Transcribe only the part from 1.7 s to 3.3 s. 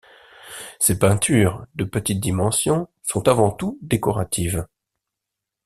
de petites dimensions, sont